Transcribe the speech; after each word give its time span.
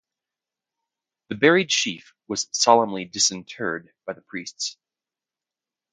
The 1.29 1.35
buried 1.35 1.71
sheaf 1.71 2.15
was 2.27 2.49
solemnly 2.51 3.05
disinterred 3.05 3.93
by 4.07 4.13
the 4.13 4.21
priests. 4.23 4.75